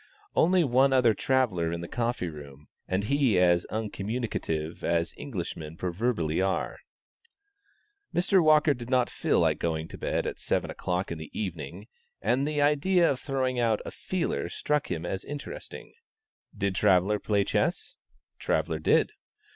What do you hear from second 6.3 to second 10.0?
are. Mr. Walker did not feel like going to